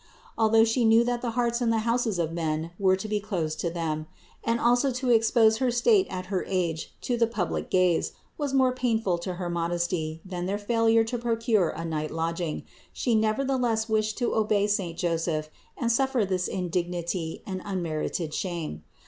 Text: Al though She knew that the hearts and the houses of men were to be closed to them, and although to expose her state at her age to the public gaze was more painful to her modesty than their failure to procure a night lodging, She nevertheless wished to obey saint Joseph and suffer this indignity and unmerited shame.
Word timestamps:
Al 0.35 0.49
though 0.49 0.63
She 0.63 0.83
knew 0.83 1.03
that 1.03 1.21
the 1.21 1.29
hearts 1.37 1.61
and 1.61 1.71
the 1.71 1.77
houses 1.85 2.17
of 2.17 2.31
men 2.33 2.71
were 2.79 2.95
to 2.95 3.07
be 3.07 3.19
closed 3.19 3.59
to 3.59 3.69
them, 3.69 4.07
and 4.43 4.59
although 4.59 4.89
to 4.89 5.11
expose 5.11 5.57
her 5.57 5.69
state 5.69 6.07
at 6.09 6.25
her 6.33 6.43
age 6.47 6.91
to 7.01 7.17
the 7.17 7.27
public 7.27 7.69
gaze 7.69 8.11
was 8.35 8.51
more 8.51 8.73
painful 8.73 9.19
to 9.19 9.35
her 9.35 9.47
modesty 9.47 10.19
than 10.25 10.47
their 10.47 10.57
failure 10.57 11.03
to 11.03 11.19
procure 11.19 11.69
a 11.69 11.85
night 11.85 12.09
lodging, 12.09 12.63
She 12.91 13.13
nevertheless 13.13 13.87
wished 13.87 14.17
to 14.17 14.33
obey 14.33 14.65
saint 14.65 14.97
Joseph 14.97 15.51
and 15.77 15.91
suffer 15.91 16.25
this 16.25 16.47
indignity 16.47 17.43
and 17.45 17.61
unmerited 17.63 18.33
shame. 18.33 18.81